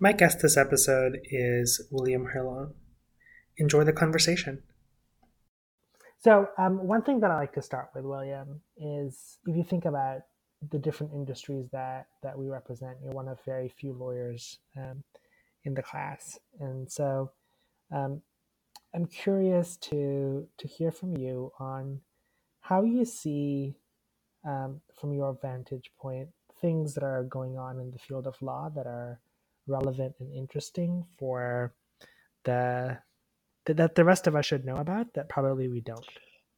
[0.00, 2.72] My guest this episode is William Herlong.
[3.58, 4.64] Enjoy the conversation.
[6.18, 9.84] So, um, one thing that I like to start with, William, is if you think
[9.84, 10.22] about
[10.72, 15.04] the different industries that, that we represent, you're one of very few lawyers um,
[15.62, 16.40] in the class.
[16.58, 17.30] And so
[17.92, 18.20] um,
[18.94, 22.00] I'm curious to, to hear from you on
[22.62, 23.76] how you see,
[24.44, 26.30] um, from your vantage point,
[26.60, 29.20] things that are going on in the field of law that are
[29.66, 31.74] relevant and interesting for
[32.44, 32.98] the
[33.66, 36.04] that the rest of us should know about that probably we don't?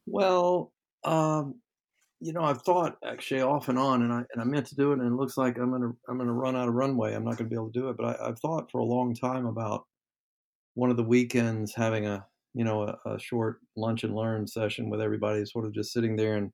[0.05, 1.55] Well, um,
[2.19, 4.91] you know, I've thought actually off and on, and I and I meant to do
[4.91, 7.13] it, and it looks like I'm gonna I'm gonna run out of runway.
[7.13, 9.13] I'm not gonna be able to do it, but I, have thought for a long
[9.13, 9.85] time about
[10.73, 14.89] one of the weekends having a you know a, a, short lunch and learn session
[14.89, 16.51] with everybody, sort of just sitting there and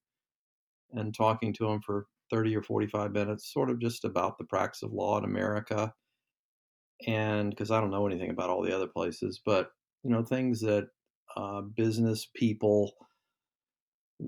[0.94, 4.84] and talking to them for 30 or 45 minutes, sort of just about the practice
[4.84, 5.94] of law in America,
[7.06, 9.72] and because I don't know anything about all the other places, but
[10.04, 10.88] you know things that
[11.36, 12.94] uh, business people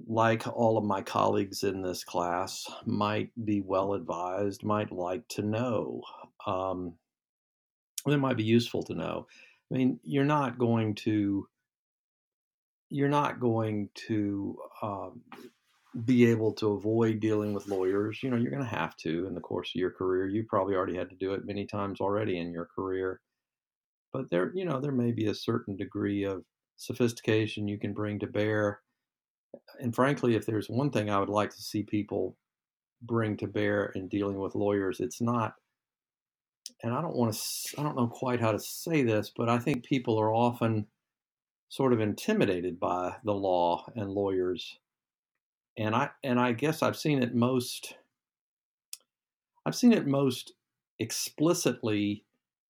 [0.08, 5.42] like all of my colleagues in this class might be well advised might like to
[5.42, 6.02] know
[6.48, 6.94] um,
[8.06, 9.28] might be useful to know.
[9.72, 11.48] I mean you're not going to
[12.90, 15.22] you're not going to um,
[16.04, 19.34] be able to avoid dealing with lawyers you know you're going to have to in
[19.34, 22.38] the course of your career you probably already had to do it many times already
[22.38, 23.22] in your career.
[24.12, 26.44] But there you know there may be a certain degree of
[26.78, 28.82] sophistication you can bring to bear.
[29.80, 32.36] And frankly if there's one thing i would like to see people
[33.02, 35.56] bring to bear in dealing with lawyers it's not
[36.84, 39.58] and i don't want to i don't know quite how to say this but i
[39.58, 40.88] think people are often
[41.70, 44.78] sort of intimidated by the law and lawyers
[45.78, 47.96] and i and i guess i've seen it most
[49.66, 50.54] i've seen it most
[51.00, 52.24] explicitly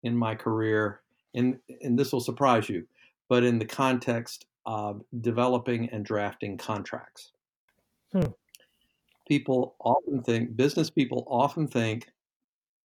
[0.03, 1.02] in my career
[1.36, 2.88] and and this will surprise you,
[3.30, 7.32] but in the context of developing and drafting contracts.
[8.11, 8.32] Hmm.
[9.27, 12.08] People often think business people often think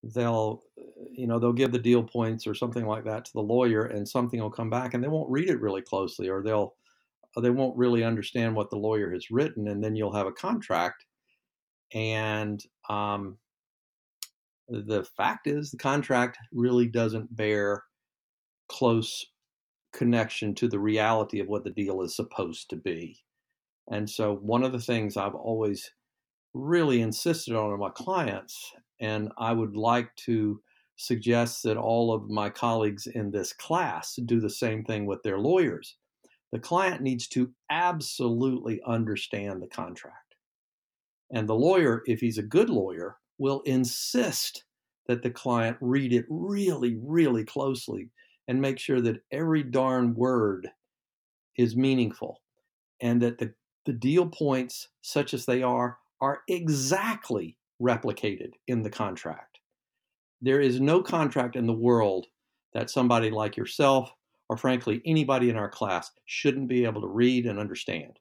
[0.03, 0.63] they'll
[1.11, 4.07] you know they'll give the deal points or something like that to the lawyer and
[4.07, 6.75] something will come back and they won't read it really closely or they'll
[7.41, 11.05] they won't really understand what the lawyer has written and then you'll have a contract
[11.93, 13.37] and um,
[14.67, 17.83] the fact is the contract really doesn't bear
[18.67, 19.25] close
[19.93, 23.17] connection to the reality of what the deal is supposed to be.
[23.89, 25.91] And so, one of the things I've always
[26.53, 30.61] really insisted on in my clients, and I would like to
[30.97, 35.39] suggest that all of my colleagues in this class do the same thing with their
[35.39, 35.95] lawyers.
[36.51, 40.35] The client needs to absolutely understand the contract.
[41.31, 44.63] And the lawyer, if he's a good lawyer, will insist
[45.07, 48.09] that the client read it really, really closely
[48.47, 50.69] and make sure that every darn word
[51.57, 52.41] is meaningful
[53.01, 53.53] and that the,
[53.85, 59.59] the deal points, such as they are, are exactly replicated in the contract.
[60.41, 62.27] There is no contract in the world
[62.73, 64.11] that somebody like yourself,
[64.49, 68.19] or frankly, anybody in our class, shouldn't be able to read and understand.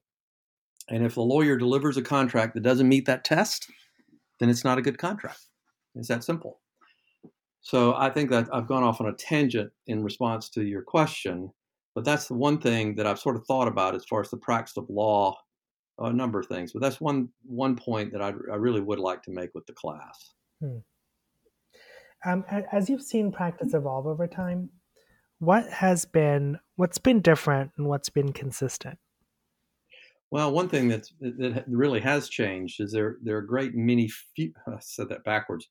[0.88, 3.70] And if the lawyer delivers a contract that doesn't meet that test,
[4.38, 5.40] then it's not a good contract.
[5.94, 6.60] It's that simple.
[7.60, 11.50] So I think that I've gone off on a tangent in response to your question,
[11.94, 14.36] but that's the one thing that I've sort of thought about as far as the
[14.36, 15.36] practice of law,
[15.98, 16.72] a number of things.
[16.72, 19.72] But that's one one point that I, I really would like to make with the
[19.72, 20.34] class.
[20.60, 20.78] Hmm.
[22.24, 24.70] Um, as you've seen practice evolve over time,
[25.38, 28.98] what has been what's been different and what's been consistent?
[30.30, 34.10] Well, one thing that's, that really has changed is there there are great many.
[34.34, 35.68] Few, I said that backwards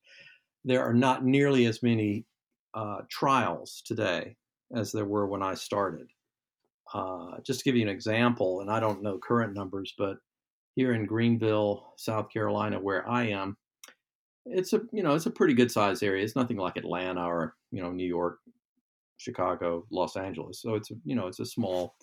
[0.66, 2.26] there are not nearly as many
[2.74, 4.36] uh, trials today
[4.74, 6.08] as there were when I started.
[6.92, 10.18] Uh, just to give you an example, and I don't know current numbers, but
[10.74, 13.56] here in Greenville, South Carolina, where I am,
[14.44, 16.24] it's a you know it's a pretty good sized area.
[16.24, 18.38] It's nothing like Atlanta or you know New York,
[19.16, 20.60] Chicago, Los Angeles.
[20.60, 21.94] So it's a, you know it's a small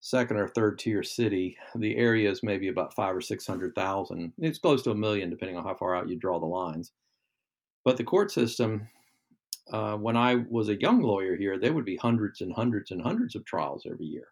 [0.00, 1.56] second or third tier city.
[1.76, 4.32] The area is maybe about five or six hundred thousand.
[4.38, 6.92] It's close to a million, depending on how far out you draw the lines.
[7.84, 8.88] But the court system,
[9.70, 13.00] uh, when I was a young lawyer here, there would be hundreds and hundreds and
[13.00, 14.28] hundreds of trials every year.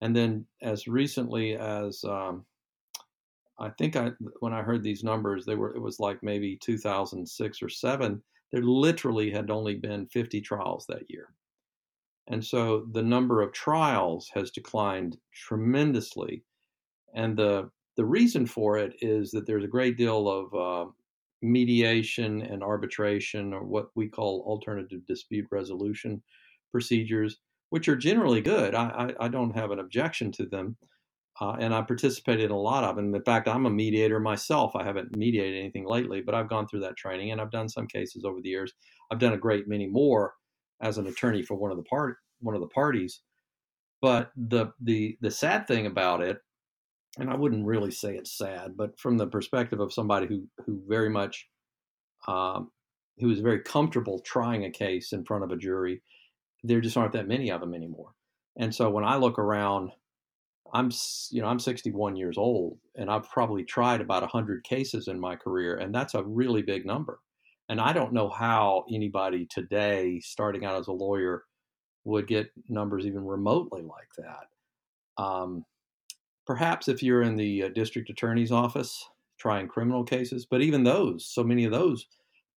[0.00, 2.46] And then as recently as um,
[3.58, 7.62] I think I when I heard these numbers, they were it was like maybe 2006
[7.62, 8.22] or seven.
[8.52, 11.34] There literally had only been 50 trials that year,
[12.28, 16.44] and so the number of trials has declined tremendously.
[17.14, 20.90] And the the reason for it is that there's a great deal of uh,
[21.42, 26.22] mediation and arbitration, or what we call alternative dispute resolution
[26.70, 27.38] procedures,
[27.70, 28.74] which are generally good.
[28.74, 30.76] I, I, I don't have an objection to them.
[31.40, 33.14] Uh, and I participated in a lot of them.
[33.14, 34.76] In fact, I'm a mediator myself.
[34.76, 37.86] I haven't mediated anything lately, but I've gone through that training and I've done some
[37.86, 38.72] cases over the years.
[39.10, 40.34] I've done a great many more
[40.82, 43.20] as an attorney for one of the part one of the parties.
[44.02, 46.38] But the the the sad thing about it,
[47.18, 50.82] and I wouldn't really say it's sad, but from the perspective of somebody who who
[50.88, 51.48] very much
[52.28, 52.70] um,
[53.18, 56.02] who is very comfortable trying a case in front of a jury,
[56.62, 58.12] there just aren't that many of them anymore.
[58.58, 59.92] And so when I look around
[60.72, 60.90] I'm
[61.30, 65.36] you know I'm 61 years old and I've probably tried about 100 cases in my
[65.36, 67.20] career and that's a really big number.
[67.68, 71.44] And I don't know how anybody today starting out as a lawyer
[72.04, 75.22] would get numbers even remotely like that.
[75.22, 75.64] Um,
[76.46, 79.08] perhaps if you're in the uh, district attorney's office
[79.38, 82.06] trying criminal cases, but even those, so many of those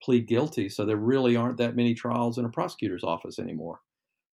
[0.02, 3.80] plead guilty, so there really aren't that many trials in a prosecutor's office anymore.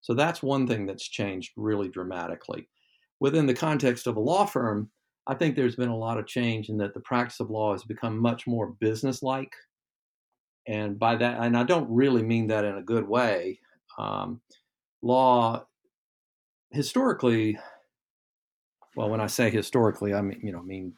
[0.02, 2.68] So that's one thing that's changed really dramatically
[3.20, 4.90] within the context of a law firm,
[5.28, 7.84] I think there's been a lot of change in that the practice of law has
[7.84, 9.54] become much more businesslike.
[10.68, 13.60] And by that, and I don't really mean that in a good way.
[13.98, 14.42] Um,
[15.02, 15.66] law,
[16.72, 17.58] historically,
[18.96, 20.94] well, when I say historically, I mean, you know, mean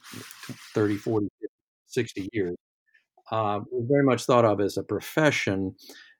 [0.73, 1.27] 30, 40,
[1.87, 2.55] 60 years,
[3.31, 5.75] uh, was very much thought of as a profession.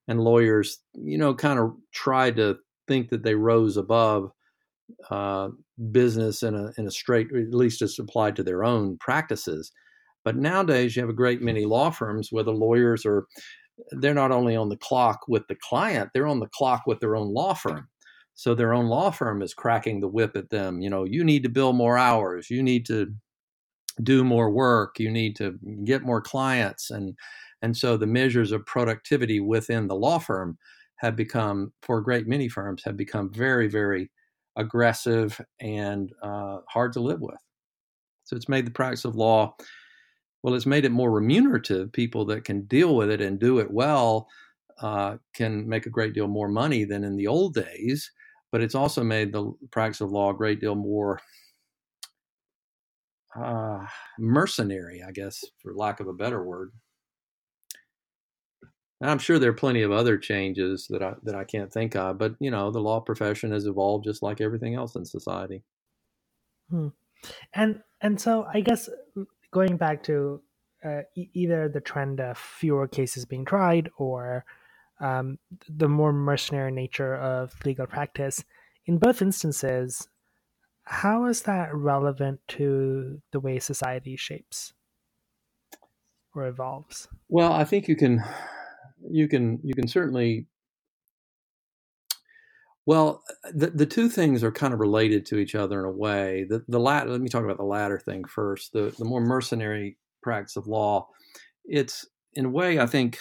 [0.08, 2.58] And lawyers, you know, kind of tried to
[2.88, 4.32] think that they rose above
[5.10, 5.50] uh,
[5.92, 9.72] business in a in a straight, at least it's applied to their own practices.
[10.24, 13.26] But nowadays, you have a great many law firms where the lawyers are
[13.92, 17.16] they're not only on the clock with the client, they're on the clock with their
[17.16, 17.88] own law firm.
[18.34, 20.82] So their own law firm is cracking the whip at them.
[20.82, 22.50] You know, you need to bill more hours.
[22.50, 23.14] You need to
[24.02, 25.00] do more work.
[25.00, 27.16] You need to get more clients, and
[27.62, 30.58] and so the measures of productivity within the law firm
[31.02, 34.12] have become, for a great many firms, have become very, very
[34.56, 37.40] aggressive, and uh, hard to live with.
[38.24, 39.56] So it's made the practice of law,
[40.44, 41.92] well, it's made it more remunerative.
[41.92, 44.28] People that can deal with it and do it well
[44.82, 48.12] uh, can make a great deal more money than in the old days.
[48.52, 51.20] But it's also made the practice of law a great deal more
[53.36, 53.86] uh,
[54.20, 56.72] mercenary, I guess, for lack of a better word.
[59.02, 61.96] And I'm sure there are plenty of other changes that I that I can't think
[61.96, 65.64] of, but you know, the law profession has evolved just like everything else in society.
[66.70, 66.90] Hmm.
[67.54, 68.90] And and so I guess
[69.50, 70.42] going back to
[70.86, 74.46] uh, e- either the trend of fewer cases being tried or
[75.00, 78.44] um, the more mercenary nature of legal practice,
[78.86, 80.08] in both instances,
[80.84, 84.74] how is that relevant to the way society shapes
[86.36, 87.08] or evolves?
[87.30, 88.24] Well, I think you can
[89.12, 90.48] you can you can certainly
[92.86, 93.24] well
[93.54, 96.46] the, the two things are kind of related to each other in a way.
[96.50, 99.98] The the latter let me talk about the latter thing first the the more mercenary
[100.24, 101.08] practice of law.
[101.66, 103.20] It's in a way i think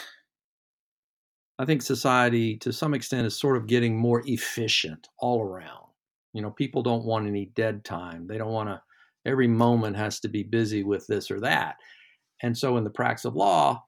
[1.59, 5.87] i think society to some extent is sort of getting more efficient all around.
[6.33, 8.27] You know people don't want any dead time.
[8.29, 8.83] They don't want to
[9.27, 11.77] every moment has to be busy with this or that.
[12.43, 13.85] And so in the practice of law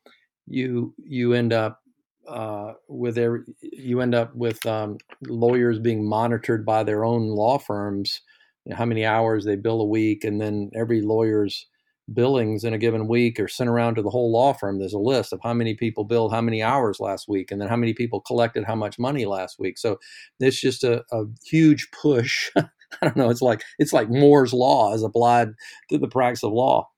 [0.47, 1.82] you you end up
[2.29, 4.99] uh, with every, you end up with um,
[5.29, 8.21] lawyers being monitored by their own law firms,
[8.65, 11.67] you know, how many hours they bill a week, and then every lawyer's
[12.13, 14.79] billings in a given week are sent around to the whole law firm.
[14.79, 17.69] There's a list of how many people billed how many hours last week, and then
[17.69, 19.79] how many people collected how much money last week.
[19.79, 19.99] So
[20.41, 22.51] it's just a, a huge push.
[22.57, 23.31] I don't know.
[23.31, 25.49] It's like it's like Moore's law as applied
[25.91, 26.89] to the practice of law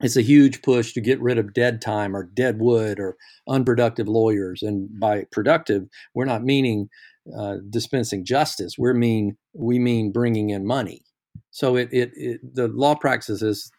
[0.00, 3.16] it's a huge push to get rid of dead time or dead wood or
[3.48, 4.62] unproductive lawyers.
[4.62, 5.84] And by productive,
[6.14, 6.88] we're not meaning
[7.36, 8.74] uh, dispensing justice.
[8.78, 11.02] We mean we mean bringing in money.
[11.50, 13.70] So it, it, it the law practice is,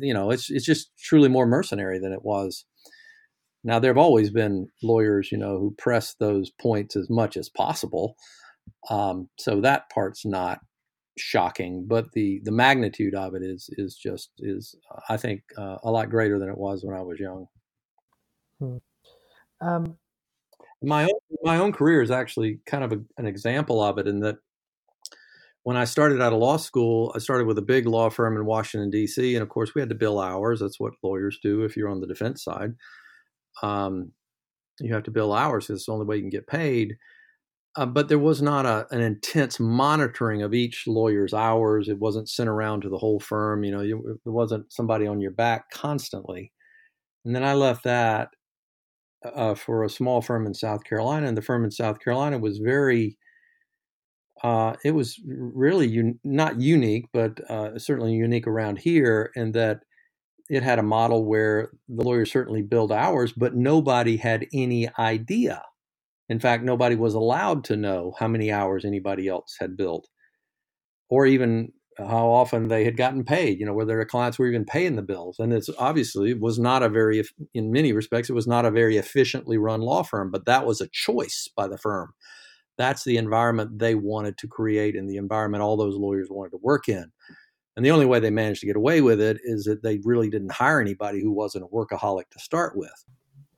[0.00, 2.64] you know, it's it's just truly more mercenary than it was.
[3.62, 7.48] Now there have always been lawyers, you know, who press those points as much as
[7.48, 8.16] possible.
[8.88, 10.60] Um, so that part's not
[11.20, 14.74] shocking, but the the magnitude of it is is just is
[15.08, 17.46] I think uh, a lot greater than it was when I was young.
[18.58, 18.76] Hmm.
[19.60, 19.98] Um,
[20.82, 24.20] my own my own career is actually kind of a, an example of it in
[24.20, 24.36] that
[25.62, 28.46] when I started out of law school, I started with a big law firm in
[28.46, 30.60] Washington D.C., and of course we had to bill hours.
[30.60, 32.74] That's what lawyers do if you're on the defense side.
[33.62, 34.12] Um,
[34.80, 36.96] you have to bill hours because it's the only way you can get paid.
[37.76, 41.88] Uh, but there was not a, an intense monitoring of each lawyer's hours.
[41.88, 43.64] It wasn't sent around to the whole firm.
[43.64, 46.52] You know, you, there wasn't somebody on your back constantly.
[47.24, 48.30] And then I left that
[49.24, 52.58] uh, for a small firm in South Carolina, and the firm in South Carolina was
[52.58, 53.18] very.
[54.42, 59.80] Uh, it was really un- not unique, but uh, certainly unique around here in that
[60.50, 65.62] it had a model where the lawyers certainly billed hours, but nobody had any idea.
[66.30, 70.08] In fact, nobody was allowed to know how many hours anybody else had built
[71.10, 74.64] or even how often they had gotten paid, you know, whether their clients were even
[74.64, 75.40] paying the bills.
[75.40, 78.96] And it's obviously was not a very, in many respects, it was not a very
[78.96, 82.14] efficiently run law firm, but that was a choice by the firm.
[82.78, 86.60] That's the environment they wanted to create and the environment all those lawyers wanted to
[86.62, 87.10] work in.
[87.76, 90.30] And the only way they managed to get away with it is that they really
[90.30, 93.04] didn't hire anybody who wasn't a workaholic to start with.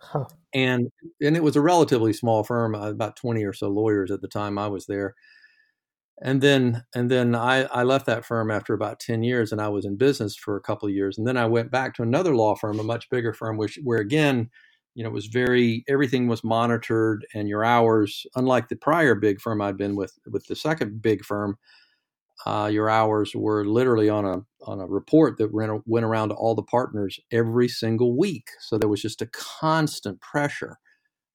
[0.02, 0.26] Huh.
[0.54, 0.90] And
[1.22, 4.28] and it was a relatively small firm, uh, about 20 or so lawyers at the
[4.28, 5.14] time I was there
[6.20, 9.68] and then and then I, I left that firm after about 10 years and i
[9.68, 12.34] was in business for a couple of years and then i went back to another
[12.34, 14.48] law firm a much bigger firm which where again
[14.94, 19.40] you know it was very everything was monitored and your hours unlike the prior big
[19.40, 21.56] firm i'd been with with the second big firm
[22.46, 26.34] uh, your hours were literally on a on a report that went, went around to
[26.34, 30.78] all the partners every single week so there was just a constant pressure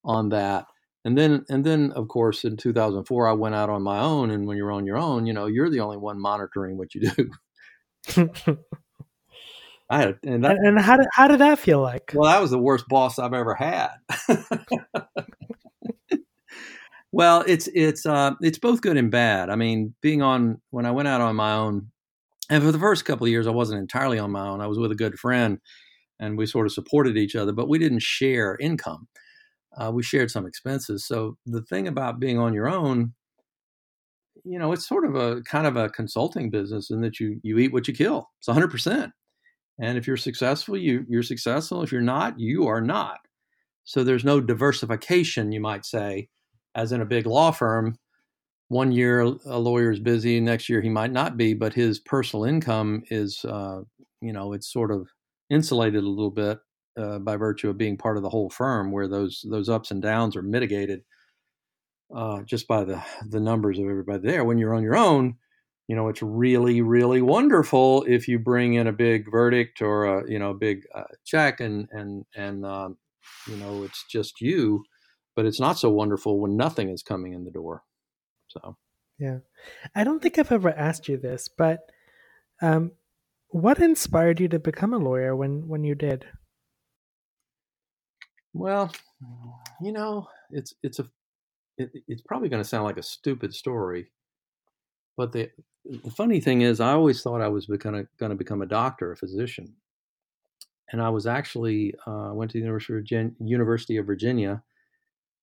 [0.04, 0.66] on that
[1.04, 4.48] and then and then of course in 2004 i went out on my own and
[4.48, 7.30] when you're on your own you know you're the only one monitoring what you do
[9.90, 12.12] I had, and, that, and, and, how did how did that feel like?
[12.14, 13.92] Well, that was the worst boss I've ever had.
[17.18, 19.50] well, it's it's uh, it's both good and bad.
[19.50, 21.92] I mean, being on when I went out on my own,
[22.50, 24.62] and for the first couple of years, I wasn't entirely on my own.
[24.62, 25.60] I was with a good friend,
[26.20, 29.08] and we sort of supported each other, but we didn't share income
[29.78, 31.06] uh, we shared some expenses.
[31.06, 33.14] So the thing about being on your own,
[34.44, 37.58] you know, it's sort of a kind of a consulting business in that you you
[37.60, 38.30] eat what you kill.
[38.40, 39.12] It's 100 percent.
[39.80, 41.84] And if you're successful, you you're successful.
[41.84, 43.20] If you're not, you are not.
[43.84, 46.30] So there's no diversification, you might say,
[46.78, 47.98] as in a big law firm.
[48.70, 52.46] One year a lawyer is busy, next year he might not be, but his personal
[52.46, 53.82] income is, uh,
[54.22, 55.10] you know, it's sort of
[55.50, 56.60] insulated a little bit
[56.98, 60.02] uh, by virtue of being part of the whole firm, where those those ups and
[60.02, 61.04] downs are mitigated
[62.16, 64.44] uh, just by the the numbers of everybody there.
[64.44, 65.36] When you're on your own,
[65.88, 70.30] you know it's really really wonderful if you bring in a big verdict or a
[70.30, 72.98] you know big uh, check and and and um,
[73.48, 74.84] you know it's just you,
[75.38, 77.84] but it's not so wonderful when nothing is coming in the door.
[78.48, 78.76] So
[79.20, 79.38] yeah,
[79.96, 81.82] I don't think I've ever asked you this, but
[82.60, 82.94] um,
[83.50, 86.26] what inspired you to become a lawyer when when you did?
[88.54, 88.92] Well,
[89.80, 91.08] you know, it's it's a
[91.78, 94.10] it, it's probably going to sound like a stupid story,
[95.18, 95.52] but the
[95.86, 99.16] the funny thing is, I always thought I was going to become a doctor, a
[99.16, 99.76] physician,
[100.92, 104.64] and I was actually uh, went to the University of, Virginia, University of Virginia,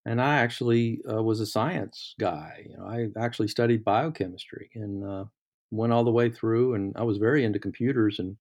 [0.05, 2.67] and I actually uh, was a science guy.
[2.69, 5.25] You know, I actually studied biochemistry and uh,
[5.71, 8.19] went all the way through, and I was very into computers.
[8.19, 8.37] And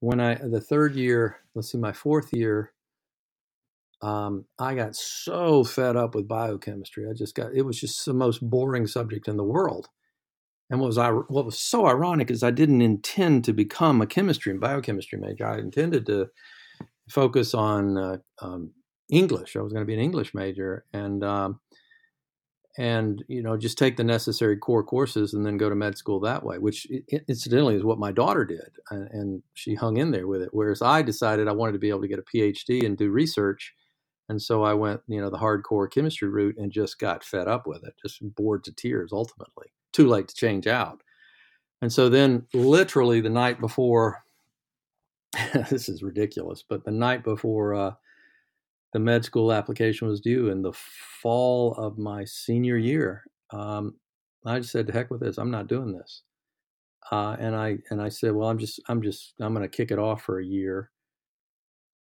[0.00, 2.72] when I the third year, let's see, my fourth year
[4.02, 7.08] um, I got so fed up with biochemistry.
[7.08, 9.88] I just got it was just the most boring subject in the world.
[10.70, 14.06] And what was I what was so ironic is I didn't intend to become a
[14.06, 15.46] chemistry and biochemistry major.
[15.46, 16.28] I intended to
[17.10, 18.72] focus on uh, um,
[19.10, 19.56] English.
[19.56, 21.60] I was going to be an English major, and um,
[22.78, 26.20] and you know just take the necessary core courses and then go to med school
[26.20, 26.58] that way.
[26.58, 26.86] Which
[27.28, 30.50] incidentally is what my daughter did, and, she hung in there with it.
[30.52, 33.74] Whereas I decided I wanted to be able to get a PhD and do research
[34.30, 37.66] and so I went, you know, the hardcore chemistry route and just got fed up
[37.66, 39.72] with it, just bored to tears ultimately.
[39.92, 41.02] Too late to change out.
[41.82, 44.22] And so then, literally, the night before,
[45.68, 47.90] this is ridiculous, but the night before uh,
[48.92, 53.96] the med school application was due in the fall of my senior year, um,
[54.46, 55.38] I just said, "To heck with this!
[55.38, 56.22] I'm not doing this."
[57.12, 59.90] Uh, and I and I said, "Well, I'm just I'm just I'm going to kick
[59.92, 60.90] it off for a year."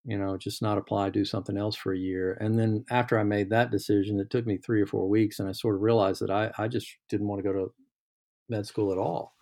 [0.04, 2.34] you know, just not apply, do something else for a year.
[2.40, 5.48] And then after I made that decision, it took me three or four weeks, and
[5.48, 7.72] I sort of realized that I, I just didn't want to go to
[8.48, 9.34] med school at all.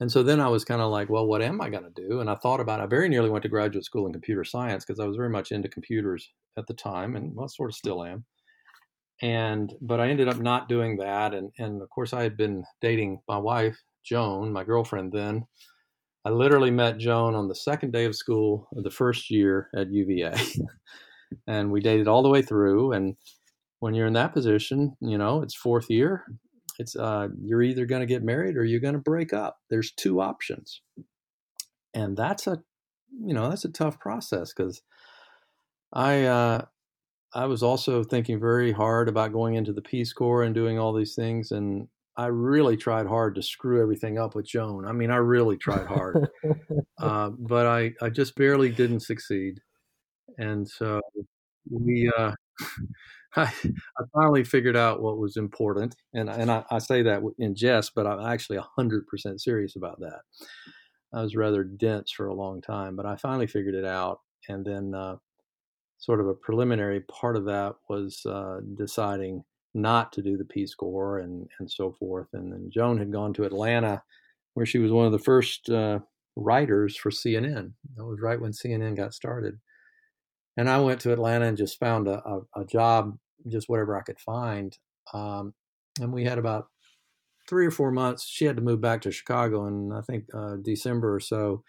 [0.00, 2.20] And so then I was kind of like, well, what am I going to do?
[2.20, 2.84] And I thought about it.
[2.84, 5.50] I very nearly went to graduate school in computer science because I was very much
[5.50, 8.24] into computers at the time, and well, sort of still am.
[9.20, 12.64] And but I ended up not doing that, and and of course I had been
[12.80, 13.76] dating my wife
[14.08, 15.46] Joan, my girlfriend then,
[16.24, 19.92] I literally met Joan on the second day of school of the first year at
[19.92, 20.34] UVA.
[21.46, 22.92] and we dated all the way through.
[22.92, 23.16] And
[23.80, 26.24] when you're in that position, you know, it's fourth year,
[26.78, 29.58] it's uh, you're either going to get married or you're going to break up.
[29.68, 30.80] There's two options.
[31.92, 32.62] And that's a,
[33.20, 34.82] you know, that's a tough process because
[35.92, 36.64] I uh,
[37.34, 40.92] I was also thinking very hard about going into the Peace Corps and doing all
[40.92, 44.84] these things, and I really tried hard to screw everything up with Joan.
[44.84, 46.28] I mean, I really tried hard,
[46.98, 49.60] uh, but I I just barely didn't succeed,
[50.36, 51.00] and so
[51.70, 52.10] we.
[52.16, 52.32] Uh,
[53.36, 53.52] I,
[53.98, 57.92] I finally figured out what was important, and and I, I say that in jest,
[57.94, 60.20] but I'm actually hundred percent serious about that.
[61.12, 64.64] I was rather dense for a long time, but I finally figured it out, and
[64.64, 65.16] then uh,
[65.98, 69.44] sort of a preliminary part of that was uh, deciding
[69.74, 72.28] not to do the Peace Corps and and so forth.
[72.32, 74.02] And then Joan had gone to Atlanta,
[74.54, 76.00] where she was one of the first uh,
[76.36, 77.72] writers for CNN.
[77.96, 79.58] That was right when CNN got started.
[80.58, 83.16] And I went to Atlanta and just found a, a, a job,
[83.48, 84.76] just whatever I could find.
[85.14, 85.54] Um,
[86.00, 86.66] and we had about
[87.48, 88.26] three or four months.
[88.26, 91.62] She had to move back to Chicago in I think uh, December or so.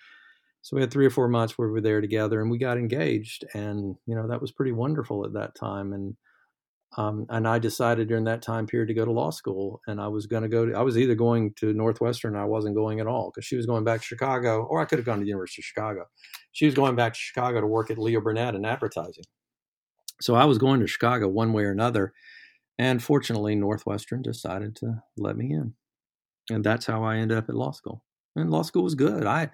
[0.64, 2.78] So we had three or four months where we were there together, and we got
[2.78, 5.94] engaged, and you know that was pretty wonderful at that time.
[5.94, 6.18] And
[6.98, 10.08] um, and I decided during that time period to go to law school, and I
[10.08, 10.66] was going to go.
[10.66, 13.56] To, I was either going to Northwestern, or I wasn't going at all because she
[13.56, 16.06] was going back to Chicago, or I could have gone to the University of Chicago.
[16.52, 19.26] She was going back to Chicago to work at Leo Burnett in advertising.
[20.20, 22.12] So I was going to Chicago one way or another,
[22.80, 25.76] and fortunately, Northwestern decided to let me in,
[26.50, 28.04] and that's how I ended up at law school.
[28.36, 29.28] And law school was good.
[29.28, 29.52] I,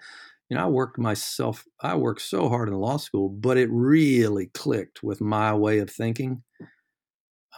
[0.50, 1.66] you know, I worked myself.
[1.82, 5.90] I worked so hard in law school, but it really clicked with my way of
[5.90, 6.44] thinking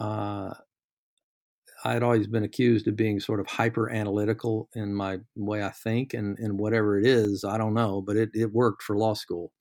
[0.00, 0.54] uh,
[1.84, 5.70] I had always been accused of being sort of hyper analytical in my way I
[5.70, 9.14] think, and, and whatever it is, I don't know, but it, it worked for law
[9.14, 9.52] school.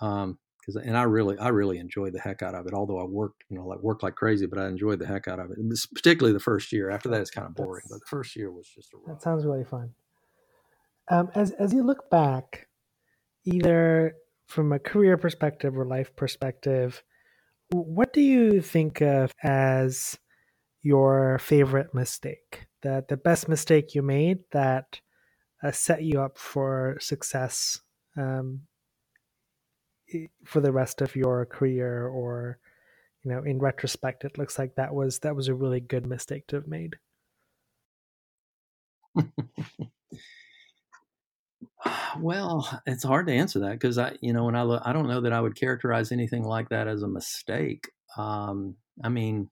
[0.00, 2.72] Um, cause, and I really, I really enjoyed the heck out of it.
[2.72, 5.38] Although I worked, you know, like worked like crazy, but I enjoyed the heck out
[5.38, 5.58] of it.
[5.94, 6.90] particularly the first year.
[6.90, 8.96] After that, it's kind of boring, That's, but the first year was just a.
[9.06, 9.94] That sounds really fun.
[11.08, 12.66] Um, as as you look back,
[13.44, 17.02] either from a career perspective or life perspective,
[17.70, 20.18] what do you think of as
[20.82, 22.66] your favorite mistake?
[22.82, 25.00] The the best mistake you made that
[25.62, 27.80] uh, set you up for success
[28.16, 28.62] um,
[30.44, 32.58] for the rest of your career, or
[33.24, 36.46] you know, in retrospect, it looks like that was that was a really good mistake
[36.48, 36.96] to have made.
[42.18, 45.08] Well, it's hard to answer that because I, you know, when I look, I don't
[45.08, 47.90] know that I would characterize anything like that as a mistake.
[48.16, 49.50] Um, I mean,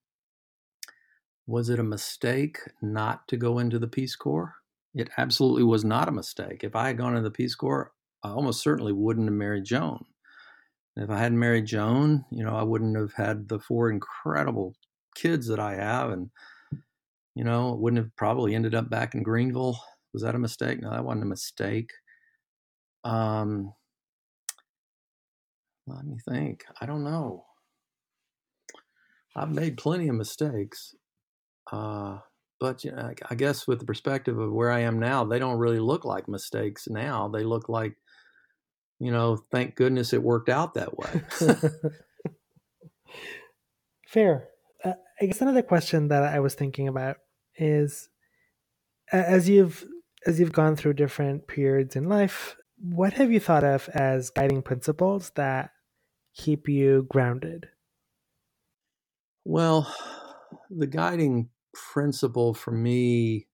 [1.46, 4.54] was it a mistake not to go into the Peace Corps?
[4.94, 6.64] It absolutely was not a mistake.
[6.64, 10.04] If I had gone into the Peace Corps, I almost certainly wouldn't have married Joan.
[10.96, 14.74] If I hadn't married Joan, you know, I wouldn't have had the four incredible
[15.14, 16.30] kids that I have, and
[17.34, 19.78] you know, wouldn't have probably ended up back in Greenville.
[20.12, 20.80] Was that a mistake?
[20.80, 21.90] No, that wasn't a mistake.
[23.04, 23.72] Um,
[25.86, 26.64] let me think.
[26.80, 27.44] I don't know.
[29.36, 30.94] I've made plenty of mistakes.
[31.70, 32.18] Uh,
[32.60, 35.58] but you know, I guess with the perspective of where I am now, they don't
[35.58, 37.28] really look like mistakes now.
[37.28, 37.96] They look like,
[39.00, 41.22] you know, thank goodness it worked out that way.
[44.08, 44.48] Fair.
[44.82, 47.16] Uh, I guess another question that I was thinking about
[47.56, 48.08] is,
[49.12, 49.84] as you've
[50.26, 54.60] as you've gone through different periods in life, what have you thought of as guiding
[54.60, 55.70] principles that
[56.36, 57.68] keep you grounded?
[59.44, 59.94] Well,
[60.70, 63.46] the guiding principle for me,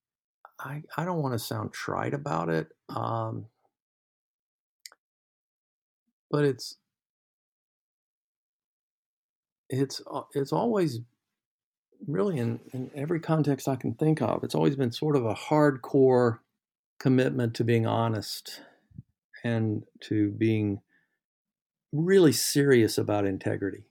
[0.58, 3.46] I, I don't want to sound trite about it, um,
[6.28, 6.76] but it's
[9.68, 11.00] it's uh, it's always
[12.06, 14.42] really in, in every context I can think of.
[14.42, 16.40] It's always been sort of a hardcore
[16.98, 18.60] commitment to being honest
[19.44, 20.81] and to being
[21.92, 23.85] really serious about integrity.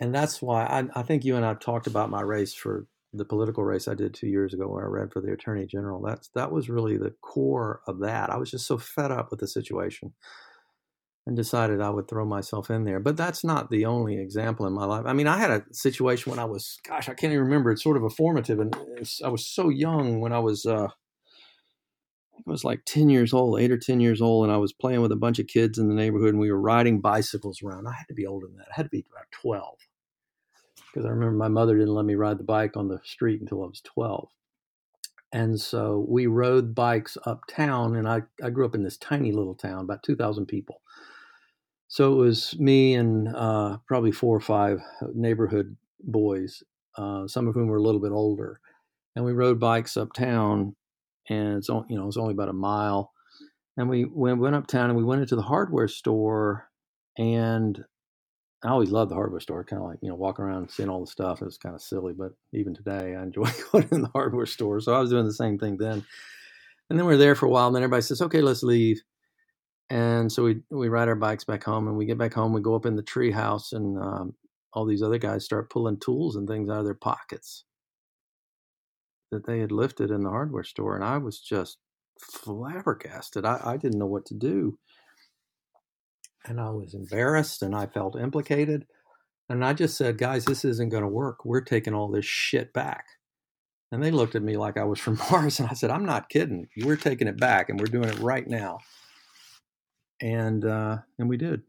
[0.00, 3.24] And that's why I, I, think you and I talked about my race for the
[3.24, 6.02] political race I did two years ago where I ran for the attorney general.
[6.02, 8.30] That's that was really the core of that.
[8.30, 10.12] I was just so fed up with the situation
[11.26, 13.00] and decided I would throw myself in there.
[13.00, 15.04] But that's not the only example in my life.
[15.06, 17.70] I mean, I had a situation when I was, gosh, I can't even remember.
[17.70, 18.76] It's sort of a formative, and
[19.24, 20.88] I was so young when I was uh,
[22.36, 25.00] I was like 10 years old, eight or 10 years old, and I was playing
[25.00, 27.86] with a bunch of kids in the neighborhood and we were riding bicycles around.
[27.86, 28.68] I had to be older than that.
[28.70, 29.78] I had to be about 12
[30.94, 33.64] because I remember my mother didn't let me ride the bike on the street until
[33.64, 34.28] I was 12.
[35.32, 39.56] And so we rode bikes uptown, and I, I grew up in this tiny little
[39.56, 40.80] town, about 2,000 people.
[41.88, 44.80] So it was me and uh, probably four or five
[45.12, 46.62] neighborhood boys,
[46.96, 48.60] uh, some of whom were a little bit older.
[49.16, 50.76] And we rode bikes uptown
[51.28, 53.12] and it's only, you know, it's only about a mile.
[53.76, 56.68] And we, we went uptown and we went into the hardware store
[57.18, 57.84] and
[58.64, 61.00] I always loved the hardware store, kind of like, you know, walking around seeing all
[61.00, 61.42] the stuff.
[61.42, 64.80] It was kind of silly, but even today I enjoy going in the hardware store.
[64.80, 66.04] So I was doing the same thing then.
[66.88, 69.00] And then we are there for a while, and then everybody says, okay, let's leave.
[69.88, 72.60] And so we, we ride our bikes back home, and we get back home, we
[72.60, 74.34] go up in the tree house, and um,
[74.72, 77.64] all these other guys start pulling tools and things out of their pockets
[79.30, 80.94] that they had lifted in the hardware store.
[80.94, 81.78] And I was just
[82.20, 83.44] flabbergasted.
[83.44, 84.78] I, I didn't know what to do
[86.44, 88.86] and I was embarrassed and I felt implicated.
[89.48, 91.44] And I just said, guys, this isn't going to work.
[91.44, 93.04] We're taking all this shit back.
[93.92, 95.60] And they looked at me like I was from Mars.
[95.60, 96.68] And I said, I'm not kidding.
[96.82, 98.80] We're taking it back and we're doing it right now.
[100.20, 101.62] And, uh, and we did.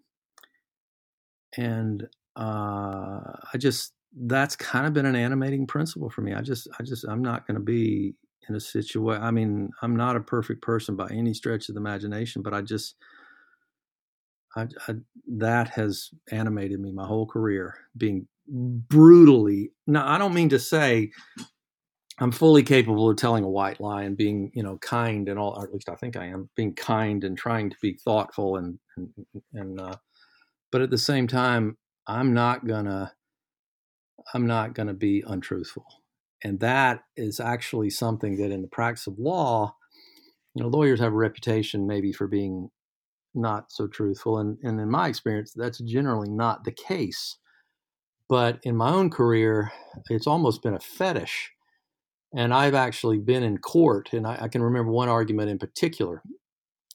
[1.58, 2.42] And, uh,
[3.54, 6.34] I just, that's kind of been an animating principle for me.
[6.34, 8.16] I just, I just, I'm not going to be
[8.48, 9.24] in a situation.
[9.24, 12.62] I mean, I'm not a perfect person by any stretch of the imagination, but I
[12.62, 12.96] just,
[14.56, 14.94] I, I,
[15.28, 19.72] that has animated me my whole career, being brutally.
[19.88, 21.12] Now, I don't mean to say
[22.20, 25.56] I'm fully capable of telling a white lie and being, you know, kind and all.
[25.58, 28.80] Or at least I think I am being kind and trying to be thoughtful and
[28.96, 29.10] and,
[29.54, 29.96] and uh,
[30.72, 33.14] but at the same time, I'm not gonna.
[34.34, 35.86] I'm not gonna be untruthful,
[36.44, 39.76] and that is actually something that in the practice of law,
[40.54, 42.70] you know, lawyers have a reputation maybe for being
[43.36, 44.40] not so truthful.
[44.40, 47.38] And, and in my experience, that's generally not the case.
[48.28, 49.72] But in my own career,
[50.10, 51.52] it's almost been a fetish.
[52.36, 56.24] And I've actually been in court, and I, I can remember one argument in particular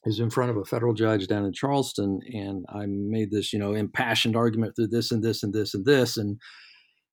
[0.04, 3.58] is in front of a federal judge down in Charleston, and I made this, you
[3.58, 6.38] know, impassioned argument through this and this and this and this, and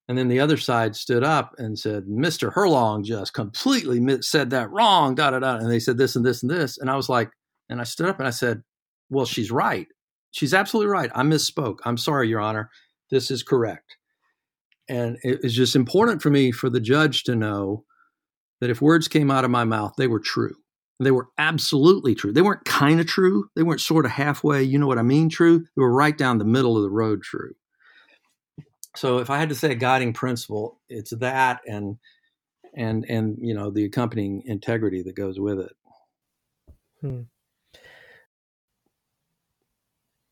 [0.07, 2.53] and then the other side stood up and said, "Mr.
[2.53, 6.41] Herlong just completely said that wrong." Da da da, and they said this and this
[6.41, 7.31] and this, and I was like,
[7.69, 8.63] and I stood up and I said,
[9.09, 9.87] well, she's right.
[10.31, 11.11] She's absolutely right.
[11.15, 11.79] I misspoke.
[11.85, 12.69] I'm sorry, Your Honor.
[13.09, 13.97] This is correct.
[14.89, 17.83] And it was just important for me for the judge to know
[18.61, 20.55] that if words came out of my mouth, they were true.
[20.99, 22.33] They were absolutely true.
[22.33, 23.49] They weren't kind of true.
[23.55, 25.59] They weren't sort of halfway, you know what I mean, true.
[25.59, 27.53] They were right down the middle of the road true.
[28.97, 31.97] So if I had to say a guiding principle, it's that and
[32.75, 35.71] and and you know the accompanying integrity that goes with it.
[37.01, 37.21] Hmm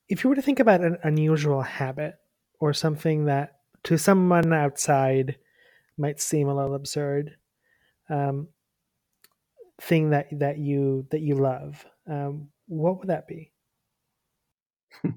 [0.08, 2.16] if you were to think about an unusual habit
[2.60, 5.38] or something that to someone outside
[5.98, 7.36] might seem a little absurd,
[8.10, 8.48] um,
[9.82, 13.52] thing that that you that you love, um, what would that be?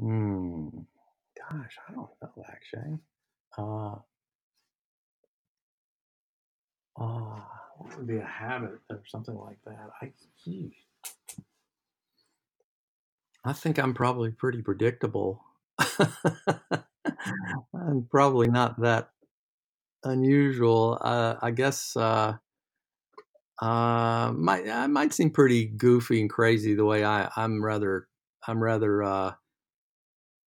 [0.00, 0.68] Hmm.
[1.50, 2.98] Gosh, I don't know actually.
[3.58, 3.96] Uh,
[7.00, 7.40] uh,
[7.78, 9.90] what would be a habit or something like that?
[10.00, 10.12] I,
[10.44, 10.72] geez.
[13.44, 15.42] I think I'm probably pretty predictable.
[17.74, 19.10] I'm probably not that
[20.04, 20.98] unusual.
[21.00, 22.36] Uh, I guess uh,
[23.60, 28.08] uh, might I might seem pretty goofy and crazy the way I I'm rather
[28.46, 29.32] I'm rather uh,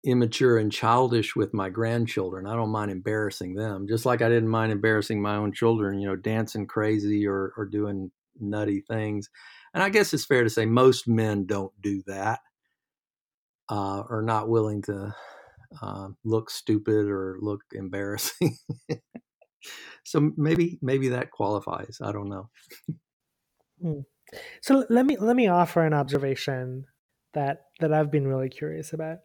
[0.04, 2.46] immature and childish with my grandchildren.
[2.46, 5.98] I don't mind embarrassing them, just like I didn't mind embarrassing my own children.
[6.00, 8.10] You know, dancing crazy or or doing
[8.40, 9.30] nutty things.
[9.74, 12.40] And I guess it's fair to say most men don't do that
[13.70, 15.14] uh, are not willing to
[15.80, 18.56] uh, look stupid or look embarrassing.
[20.04, 21.98] so maybe maybe that qualifies.
[22.02, 22.50] I don't know.
[23.80, 24.00] Hmm.
[24.60, 26.84] So let me let me offer an observation
[27.34, 29.18] that that I've been really curious about.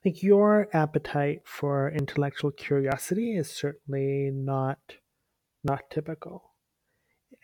[0.00, 4.78] I think your appetite for intellectual curiosity is certainly not
[5.62, 6.54] not typical.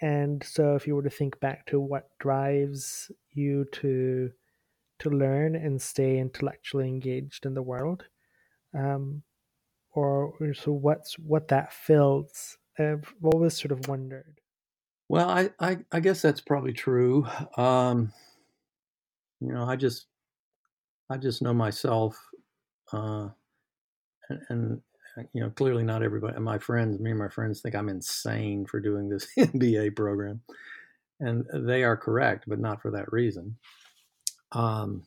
[0.01, 4.31] And so if you were to think back to what drives you to
[5.01, 8.05] to learn and stay intellectually engaged in the world
[8.75, 9.23] um,
[9.93, 14.41] or, or, so what's what that fills i've always sort of wondered
[15.09, 18.13] well i i, I guess that's probably true um,
[19.41, 20.07] you know i just
[21.11, 22.19] i just know myself
[22.93, 23.29] uh,
[24.29, 24.81] and, and
[25.19, 28.67] uh, you know clearly not everybody my friends me and my friends think i'm insane
[28.67, 30.41] for doing this mba program
[31.21, 33.57] and they are correct but not for that reason
[34.53, 35.03] um,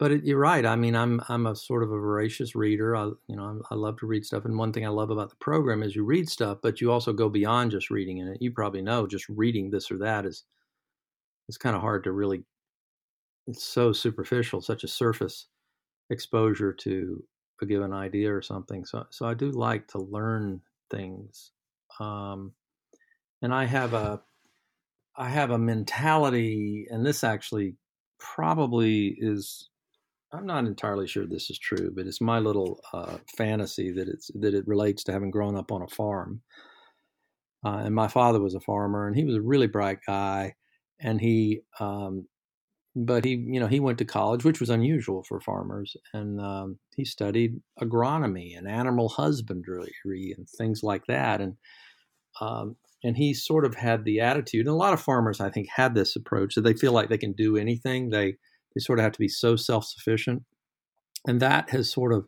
[0.00, 0.64] but it, you're right.
[0.64, 2.96] I mean, I'm I'm a sort of a voracious reader.
[2.96, 5.28] I you know I'm, i love to read stuff, and one thing I love about
[5.28, 8.40] the program is you read stuff, but you also go beyond just reading in it.
[8.40, 10.44] You probably know just reading this or that is
[11.48, 12.42] it's kind of hard to really.
[13.46, 15.46] It's so superficial, such a surface
[16.10, 17.22] exposure to
[17.62, 18.84] a given idea or something.
[18.84, 21.52] So so I do like to learn things,
[21.98, 22.52] um,
[23.42, 24.22] and I have a
[25.16, 27.76] I have a mentality, and this actually
[28.18, 29.70] probably is
[30.32, 34.30] I'm not entirely sure this is true, but it's my little uh, fantasy that it's
[34.34, 36.42] that it relates to having grown up on a farm.
[37.64, 40.54] Uh, and my father was a farmer, and he was a really bright guy,
[40.98, 42.26] and he, um,
[42.96, 46.78] but he, you know, he went to college, which was unusual for farmers, and um,
[46.96, 51.56] he studied agronomy and animal husbandry and things like that, and
[52.40, 55.68] um, and he sort of had the attitude, and a lot of farmers, I think,
[55.74, 58.10] had this approach that they feel like they can do anything.
[58.10, 58.36] They
[58.74, 60.44] they sort of have to be so self sufficient.
[61.26, 62.26] And that has sort of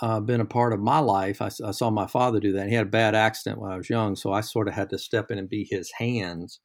[0.00, 1.40] uh, been a part of my life.
[1.40, 2.68] I, I, saw my father do that.
[2.68, 4.98] He had a bad accident when I was young, so I sort of had to
[4.98, 6.60] step in and be his hands.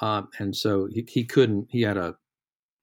[0.00, 1.68] Um, and so he, he couldn't.
[1.70, 2.14] He had a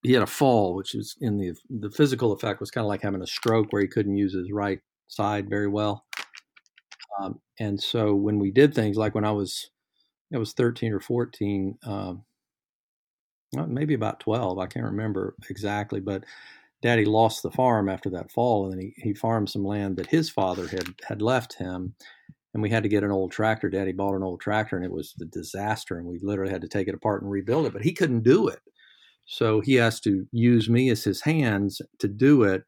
[0.04, 3.02] he had a fall, which was in the the physical effect was kind of like
[3.02, 6.06] having a stroke where he couldn't use his right side very well.
[7.20, 9.70] Um, and so when we did things like when I was
[10.34, 12.24] I was 13 or 14, um,
[13.68, 14.60] maybe about 12.
[14.60, 16.24] I can't remember exactly, but
[16.82, 20.08] daddy lost the farm after that fall and then he, he farmed some land that
[20.08, 21.96] his father had, had left him.
[22.56, 23.70] And we had to get an old tractor.
[23.70, 25.98] Daddy bought an old tractor and it was a disaster.
[25.98, 28.48] And we literally had to take it apart and rebuild it, but he couldn't do
[28.48, 28.60] it.
[29.26, 32.64] So he has to use me as his hands to do it.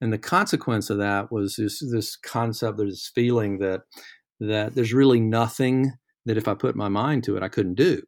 [0.00, 3.80] And the consequence of that was this, this concept, this feeling that,
[4.38, 5.90] that there's really nothing
[6.26, 8.02] that if I put my mind to it, I couldn't do,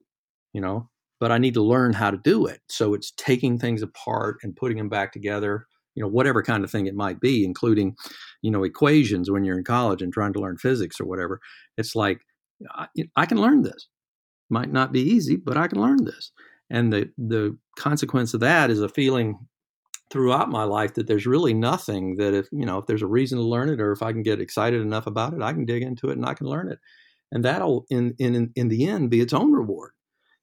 [0.52, 2.60] you know, but I need to learn how to do it.
[2.68, 6.70] So it's taking things apart and putting them back together, you know, whatever kind of
[6.70, 7.96] thing it might be, including,
[8.42, 11.40] you know, equations when you're in college and trying to learn physics or whatever.
[11.76, 12.20] It's like,
[12.70, 13.88] I, I can learn this.
[14.50, 16.30] Might not be easy, but I can learn this.
[16.70, 19.38] And the, the consequence of that is a feeling
[20.10, 23.38] throughout my life that there's really nothing that if, you know, if there's a reason
[23.38, 25.82] to learn it or if I can get excited enough about it, I can dig
[25.82, 26.78] into it and I can learn it.
[27.32, 29.92] And that'll, in, in, in the end, be its own reward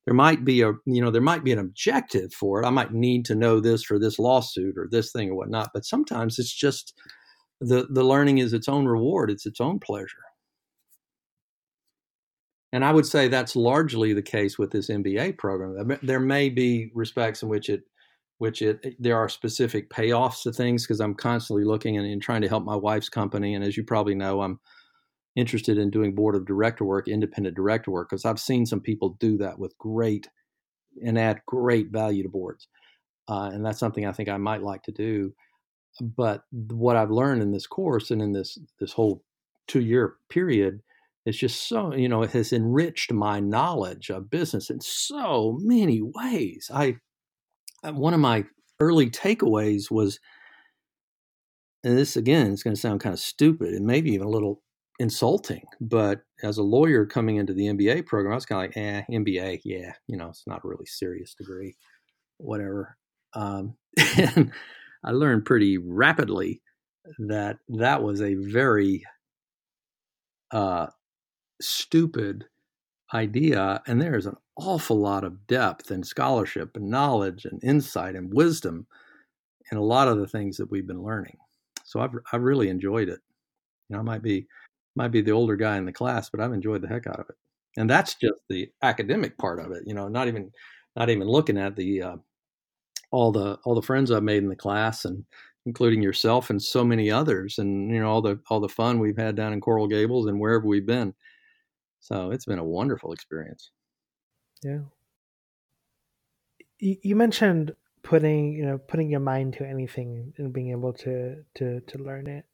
[0.05, 2.65] there might be a you know there might be an objective for it.
[2.65, 5.85] I might need to know this for this lawsuit or this thing or whatnot but
[5.85, 6.93] sometimes it's just
[7.61, 9.31] the the learning is its own reward.
[9.31, 10.17] It's its own pleasure.
[12.73, 15.97] And i would say that's largely the case with this mba program.
[16.03, 17.83] There may be respects in which it
[18.39, 22.41] which it there are specific payoffs to things because i'm constantly looking and, and trying
[22.41, 23.53] to help my wife's company.
[23.53, 24.59] And as you probably know i'm
[25.35, 29.17] interested in doing board of director work, independent director work, because I've seen some people
[29.19, 30.27] do that with great
[31.03, 32.67] and add great value to boards.
[33.27, 35.33] Uh, and that's something I think I might like to do.
[36.01, 39.23] But what I've learned in this course and in this this whole
[39.67, 40.81] two year period
[41.25, 46.01] is just so you know it has enriched my knowledge of business in so many
[46.01, 46.69] ways.
[46.73, 46.97] I
[47.83, 48.45] uh, one of my
[48.79, 50.19] early takeaways was,
[51.83, 54.61] and this again is going to sound kind of stupid and maybe even a little
[54.99, 55.63] insulting.
[55.81, 59.03] But as a lawyer coming into the MBA program, I was kind of like, eh,
[59.11, 61.75] MBA, yeah, you know, it's not a really serious degree,
[62.37, 62.97] whatever.
[63.33, 63.75] Um,
[64.17, 64.51] and
[65.03, 66.61] I learned pretty rapidly
[67.19, 69.03] that that was a very
[70.51, 70.87] uh,
[71.61, 72.45] stupid
[73.13, 73.81] idea.
[73.87, 78.87] And there's an awful lot of depth and scholarship and knowledge and insight and wisdom
[79.71, 81.37] in a lot of the things that we've been learning.
[81.83, 83.19] So I've, I've really enjoyed it.
[83.89, 84.47] You know, I might be
[84.95, 87.29] might be the older guy in the class, but I've enjoyed the heck out of
[87.29, 87.35] it.
[87.77, 89.83] And that's just the academic part of it.
[89.85, 90.51] You know, not even
[90.95, 92.15] not even looking at the uh,
[93.11, 95.25] all the all the friends I've made in the class, and
[95.65, 99.17] including yourself and so many others, and you know all the all the fun we've
[99.17, 101.13] had down in Coral Gables and wherever we've been.
[101.99, 103.71] So it's been a wonderful experience.
[104.61, 104.79] Yeah.
[106.79, 111.79] You mentioned putting you know putting your mind to anything and being able to to
[111.79, 112.45] to learn it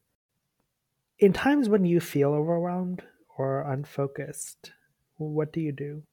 [1.20, 3.04] in times when you feel overwhelmed
[3.38, 4.72] or unfocused,
[5.18, 6.04] what do you do?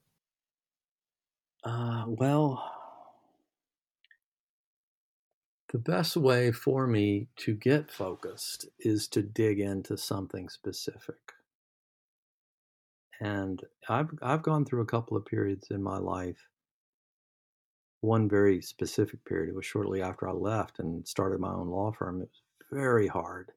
[1.63, 2.71] Uh, well,
[5.71, 11.33] the best way for me to get focused is to dig into something specific.
[13.19, 16.47] And I've I've gone through a couple of periods in my life.
[18.01, 21.91] One very specific period, it was shortly after I left and started my own law
[21.91, 22.21] firm.
[22.21, 22.41] It was
[22.71, 23.53] very hard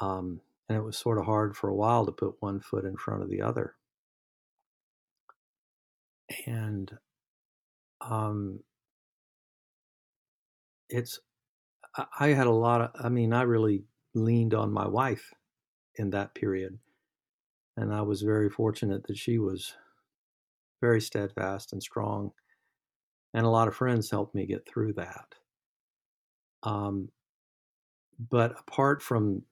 [0.00, 2.96] um, and it was sort of hard for a while to put one foot in
[2.96, 3.74] front of the other.
[6.46, 6.90] And
[8.00, 8.60] um,
[10.90, 11.20] it's,
[12.20, 13.84] I had a lot of, I mean, I really
[14.14, 15.32] leaned on my wife
[15.96, 16.78] in that period.
[17.76, 19.72] And I was very fortunate that she was
[20.80, 22.32] very steadfast and strong.
[23.34, 25.34] And a lot of friends helped me get through that.
[26.62, 27.10] Um,
[28.18, 29.42] but apart from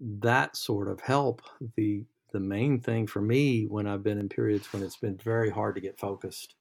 [0.00, 1.42] that sort of help,
[1.76, 5.48] the the main thing for me when I've been in periods when it's been very
[5.48, 6.54] hard to get focused,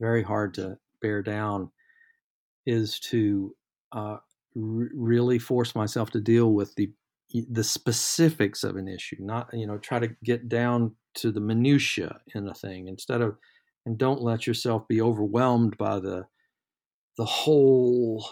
[0.00, 1.70] very hard to bear down,
[2.66, 3.54] is to
[3.92, 4.16] uh,
[4.54, 6.90] really force myself to deal with the
[7.50, 12.20] the specifics of an issue, not you know try to get down to the minutia
[12.34, 13.36] in a thing instead of
[13.86, 16.26] and don't let yourself be overwhelmed by the
[17.16, 18.26] the whole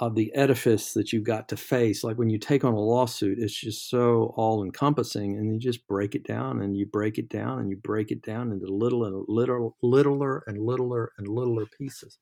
[0.00, 2.04] of the edifice that you've got to face.
[2.04, 5.86] Like when you take on a lawsuit, it's just so all encompassing, and you just
[5.86, 9.04] break it down and you break it down and you break it down into little
[9.04, 12.18] and little, littler and littler and littler pieces.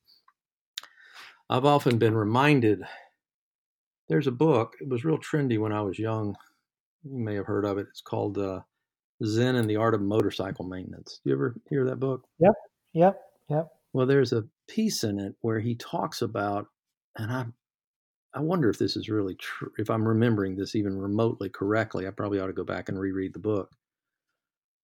[1.49, 2.83] I've often been reminded
[4.09, 6.35] there's a book, it was real trendy when I was young.
[7.03, 7.87] You may have heard of it.
[7.89, 8.61] It's called uh,
[9.23, 11.19] Zen and the Art of Motorcycle Maintenance.
[11.23, 12.25] Do you ever hear that book?
[12.39, 12.53] Yep,
[12.93, 13.67] yep, yep.
[13.93, 16.67] Well, there's a piece in it where he talks about,
[17.17, 17.45] and I,
[18.37, 19.71] I wonder if this is really true.
[19.79, 23.33] If I'm remembering this even remotely correctly, I probably ought to go back and reread
[23.33, 23.71] the book.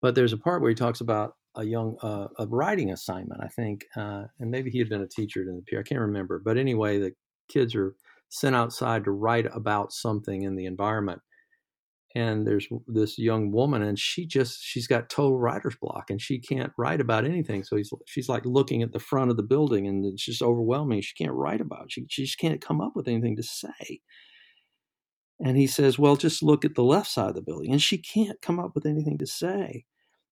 [0.02, 3.48] But there's a part where he talks about a young uh, a writing assignment, I
[3.48, 5.80] think, uh, and maybe he had been a teacher in the peer.
[5.80, 7.13] I can't remember, but anyway, the
[7.48, 7.96] kids are
[8.30, 11.22] sent outside to write about something in the environment.
[12.15, 16.38] And there's this young woman, and she just she's got total writer's block, and she
[16.38, 17.63] can't write about anything.
[17.63, 21.02] So he's she's like looking at the front of the building, and it's just overwhelming.
[21.02, 21.91] She can't write about it.
[21.91, 24.02] She she just can't come up with anything to say.
[25.39, 27.97] And he says, "Well, just look at the left side of the building," and she
[27.97, 29.86] can't come up with anything to say.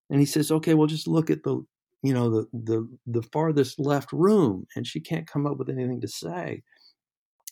[0.08, 1.64] And he says, "Okay, well, just look at the
[2.04, 6.00] you know the the the farthest left room," and she can't come up with anything
[6.02, 6.62] to say.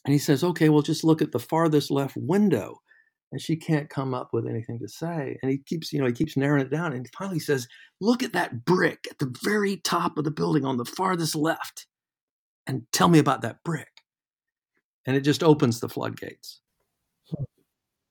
[0.05, 2.81] And he says, okay, well, just look at the farthest left window.
[3.33, 5.39] And she can't come up with anything to say.
[5.43, 6.93] And he keeps, you know, he keeps narrowing it down.
[6.93, 7.69] And finally says,
[8.01, 11.87] look at that brick at the very top of the building on the farthest left
[12.67, 14.03] and tell me about that brick.
[15.07, 16.61] And it just opens the floodgates.
[17.29, 17.45] Hmm.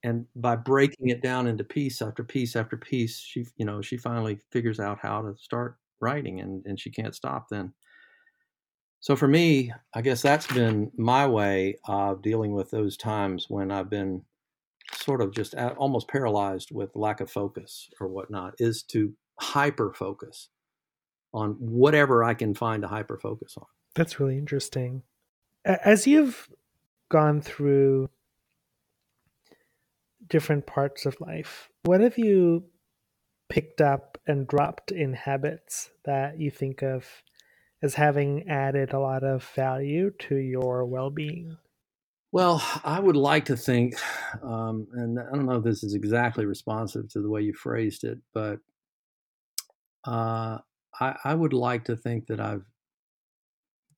[0.03, 3.97] And by breaking it down into piece after piece after piece, she, you know, she
[3.97, 7.73] finally figures out how to start writing and, and she can't stop then.
[9.01, 13.71] So for me, I guess that's been my way of dealing with those times when
[13.71, 14.21] I've been
[14.93, 19.93] sort of just uh, almost paralyzed with lack of focus or whatnot, is to hyper
[19.93, 20.49] focus
[21.33, 23.65] on whatever I can find to hyper focus on.
[23.95, 25.03] That's really interesting.
[25.65, 26.49] As you've
[27.09, 28.09] gone through
[30.27, 32.65] different parts of life, what have you
[33.49, 37.05] picked up and dropped in habits that you think of
[37.81, 41.57] as having added a lot of value to your well-being?
[42.31, 43.95] Well, I would like to think,
[44.43, 48.03] um, and I don't know if this is exactly responsive to the way you phrased
[48.03, 48.59] it, but
[50.05, 50.59] uh,
[50.99, 52.65] I, I, would like to think that I've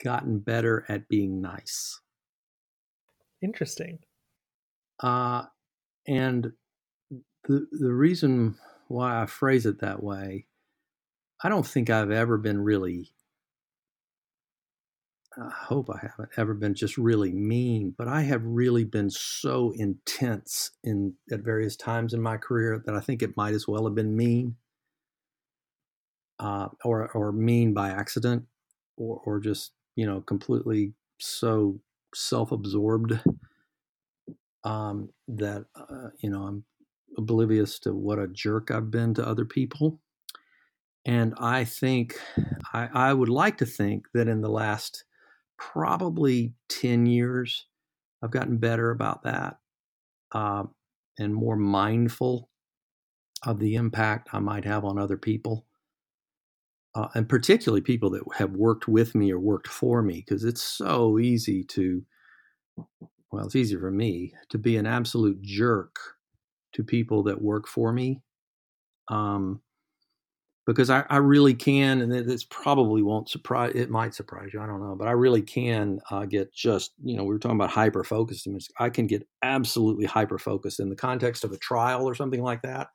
[0.01, 1.99] gotten better at being nice.
[3.41, 3.99] Interesting.
[5.01, 5.43] Uh,
[6.07, 6.53] and
[7.47, 8.55] the the reason
[8.87, 10.47] why I phrase it that way,
[11.43, 13.11] I don't think I've ever been really
[15.37, 19.71] I hope I haven't ever been just really mean, but I have really been so
[19.71, 23.85] intense in at various times in my career that I think it might as well
[23.85, 24.57] have been mean,
[26.39, 28.45] uh, or or mean by accident,
[28.97, 31.79] or or just you know completely so
[32.13, 33.19] self-absorbed
[34.65, 36.65] um, that uh, you know I'm
[37.17, 40.01] oblivious to what a jerk I've been to other people.
[41.05, 42.19] And I think
[42.73, 45.05] I, I would like to think that in the last
[45.61, 47.67] probably 10 years.
[48.23, 49.57] I've gotten better about that
[50.31, 50.63] uh,
[51.19, 52.49] and more mindful
[53.45, 55.65] of the impact I might have on other people.
[56.93, 60.61] Uh, and particularly people that have worked with me or worked for me, because it's
[60.61, 62.03] so easy to,
[63.31, 65.95] well, it's easy for me to be an absolute jerk
[66.73, 68.21] to people that work for me.
[69.07, 69.61] Um,
[70.67, 73.71] because I, I really can, and this probably won't surprise.
[73.75, 74.61] It might surprise you.
[74.61, 77.57] I don't know, but I really can uh, get just you know we were talking
[77.57, 78.47] about hyper focused.
[78.79, 82.61] I can get absolutely hyper focused in the context of a trial or something like
[82.61, 82.89] that.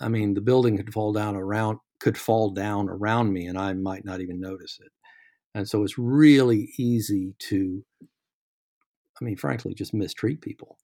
[0.00, 3.72] I mean, the building could fall down around could fall down around me, and I
[3.72, 4.92] might not even notice it.
[5.54, 7.82] And so it's really easy to,
[9.20, 10.78] I mean, frankly, just mistreat people.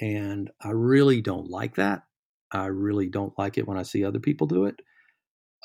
[0.00, 2.02] And I really don't like that.
[2.52, 4.80] I really don't like it when I see other people do it.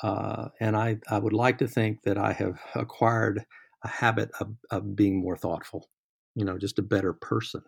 [0.02, 3.44] Uh, and I, I would like to think that I have acquired
[3.84, 5.88] a habit of, of being more thoughtful,
[6.34, 7.62] you know, just a better person.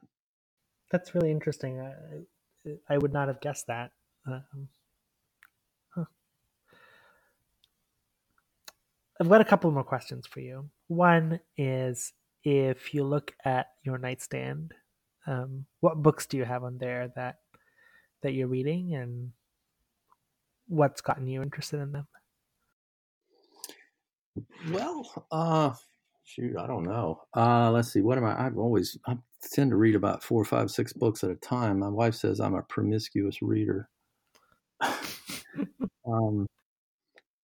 [0.91, 1.80] That's really interesting.
[1.80, 3.91] I, I would not have guessed that.
[4.26, 4.68] Um,
[5.95, 6.05] huh.
[9.20, 10.70] I've got a couple more questions for you.
[10.89, 12.12] One is
[12.45, 14.74] if you look at your nightstand,
[15.26, 17.37] um, what books do you have on there that
[18.22, 19.33] that you're reading, and
[20.68, 22.07] what's gotten you interested in them?
[24.70, 25.72] Well, uh,
[26.24, 27.22] shoot, I don't know.
[27.37, 28.01] Uh, let's see.
[28.01, 28.47] What am I?
[28.47, 29.16] I've always I
[29.53, 31.80] tend to read about four, five, six books at a time.
[31.80, 33.89] My wife says I'm a promiscuous reader.
[36.07, 36.47] um,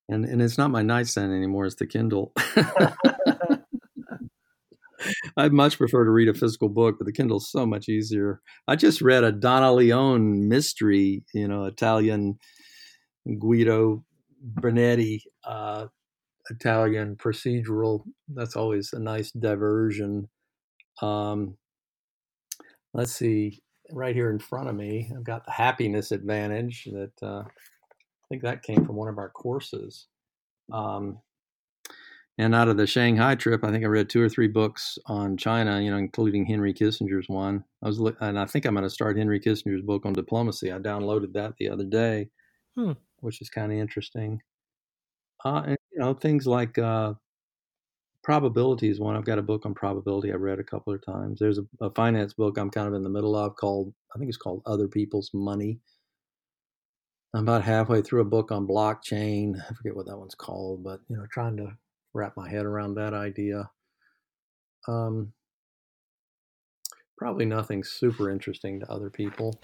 [0.08, 2.32] and and it's not my nightstand anymore; it's the Kindle.
[5.36, 8.40] I'd much prefer to read a physical book, but the Kindle's so much easier.
[8.66, 12.38] I just read a Donna Leon mystery, you know, Italian
[13.38, 14.04] Guido
[14.40, 15.86] Brunetti uh,
[16.50, 18.04] Italian procedural.
[18.28, 20.28] That's always a nice diversion.
[21.02, 21.56] Um,
[22.94, 23.60] let's see,
[23.92, 28.42] right here in front of me, I've got the happiness advantage that uh, I think
[28.42, 30.06] that came from one of our courses.
[30.72, 31.18] Um,
[32.40, 35.36] and out of the Shanghai trip, I think I read two or three books on
[35.36, 37.64] China, you know, including Henry Kissinger's one.
[37.82, 40.72] I was, and I think I'm going to start Henry Kissinger's book on diplomacy.
[40.72, 42.28] I downloaded that the other day,
[42.76, 42.92] hmm.
[43.20, 44.40] which is kind of interesting.
[45.44, 47.14] Uh, you know, things like uh,
[48.22, 49.16] probability is one.
[49.16, 51.40] I've got a book on probability I've read a couple of times.
[51.40, 54.28] There's a, a, finance book I'm kind of in the middle of called, I think
[54.28, 55.80] it's called Other People's Money.
[57.34, 59.60] I'm about halfway through a book on blockchain.
[59.60, 61.72] I forget what that one's called, but you know, trying to
[62.14, 63.68] wrap my head around that idea.
[64.86, 65.32] Um,
[67.18, 69.60] probably nothing super interesting to other people.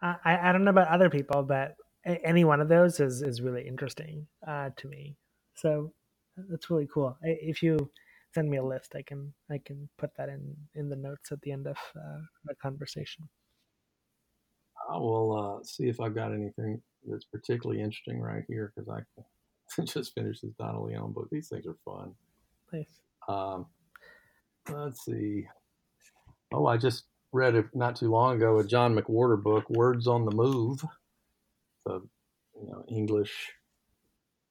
[0.00, 1.76] I, I don't know about other people, but
[2.06, 5.16] any one of those is, is really interesting uh, to me.
[5.54, 5.92] So
[6.36, 7.16] that's really cool.
[7.22, 7.90] If you
[8.34, 11.40] send me a list, I can I can put that in in the notes at
[11.42, 13.28] the end of uh, the conversation.
[14.90, 19.82] I will uh, see if I've got anything that's particularly interesting right here because I
[19.84, 21.28] just finished this Donna Leon book.
[21.30, 22.14] These things are fun.
[22.72, 23.00] Nice.
[23.28, 23.66] Um,
[24.68, 25.46] let's see.
[26.52, 30.24] Oh, I just read it not too long ago a John McWhorter book, Words on
[30.24, 30.84] the Move.
[31.86, 32.00] The
[32.60, 33.52] you know English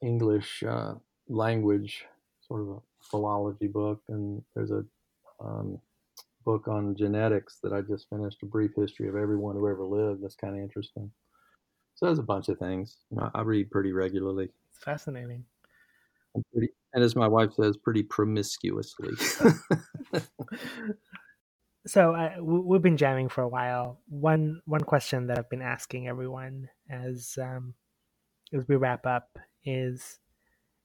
[0.03, 0.95] English uh,
[1.29, 2.05] language
[2.47, 2.79] sort of a
[3.09, 4.83] philology book, and there's a
[5.39, 5.79] um,
[6.45, 10.23] book on genetics that I just finished, a brief history of everyone who ever lived.
[10.23, 11.11] That's kind of interesting.
[11.95, 12.97] So there's a bunch of things.
[13.11, 14.49] You know, I read pretty regularly.
[14.69, 15.45] It's fascinating.
[16.51, 19.13] Pretty, and as my wife says, pretty promiscuously.
[21.87, 23.99] so uh, we've been jamming for a while.
[24.09, 27.75] One one question that I've been asking everyone as um,
[28.51, 30.19] as we wrap up is: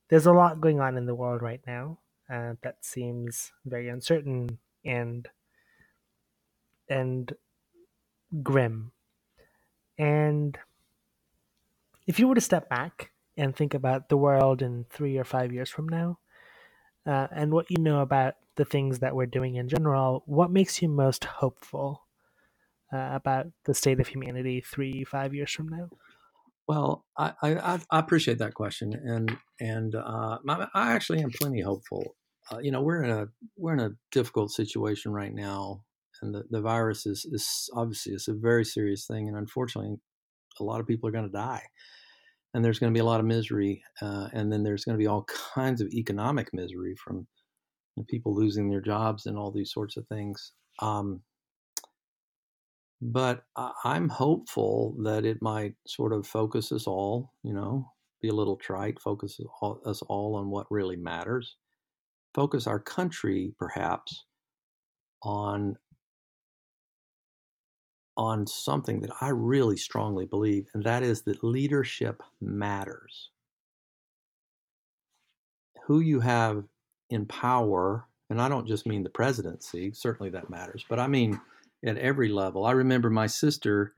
[0.08, 1.98] there's a lot going on in the world right now
[2.30, 5.28] uh, that seems very uncertain and
[6.88, 7.34] and
[8.42, 8.92] grim.
[9.98, 10.58] And
[12.06, 15.52] if you were to step back and think about the world in three or five
[15.52, 16.18] years from now,
[17.06, 20.82] uh, and what you know about the things that we're doing in general, what makes
[20.82, 22.06] you most hopeful
[22.92, 25.88] uh, about the state of humanity three, five years from now?
[26.68, 32.16] Well, I, I, I appreciate that question, and and uh, I actually am plenty hopeful.
[32.52, 35.82] Uh, you know, we're in a we're in a difficult situation right now,
[36.22, 39.96] and the, the virus is is obviously it's a very serious thing, and unfortunately,
[40.60, 41.62] a lot of people are going to die
[42.54, 45.02] and there's going to be a lot of misery, uh, and then there's going to
[45.02, 47.26] be all kinds of economic misery from
[48.08, 50.52] people losing their jobs and all these sorts of things.
[50.80, 51.20] Um,
[53.00, 58.34] but I'm hopeful that it might sort of focus us all, you know, be a
[58.34, 59.38] little trite, focus
[59.86, 61.56] us all on what really matters,
[62.34, 64.24] focus our country perhaps
[65.22, 65.76] on
[68.16, 73.30] on something that I really strongly believe, and that is that leadership matters.
[75.86, 76.64] Who you have
[77.10, 81.40] in power, and I don't just mean the presidency, certainly that matters, but I mean
[81.84, 82.64] at every level.
[82.66, 83.94] I remember my sister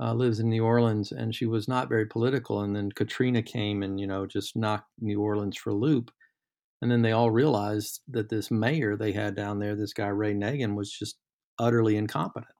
[0.00, 3.82] uh, lives in New Orleans, and she was not very political, and then Katrina came
[3.82, 6.10] and, you know, just knocked New Orleans for a loop.
[6.82, 10.34] And then they all realized that this mayor they had down there, this guy Ray
[10.34, 11.16] Nagin, was just
[11.58, 12.52] utterly incompetent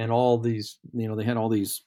[0.00, 1.82] and all these, you know, they had all these,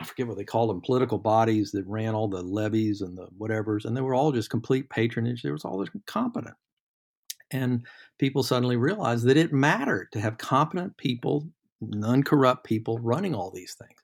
[0.00, 3.28] I forget what they called them, political bodies that ran all the levees and the
[3.38, 5.42] whatevers, and they were all just complete patronage.
[5.42, 6.54] They was all this incompetent.
[7.50, 7.86] And
[8.18, 11.48] people suddenly realized that it mattered to have competent people,
[11.80, 13.98] non corrupt people running all these things.